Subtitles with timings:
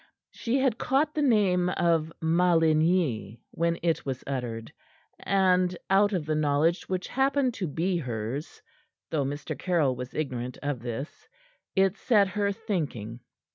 [0.31, 4.73] She had caught the name of Maligny when it was uttered,
[5.19, 8.63] and out of the knowledge which happened to be hers
[9.11, 9.55] though Mr.
[9.55, 11.29] Caryll was ignorant of this
[11.75, 13.19] it set her thinking.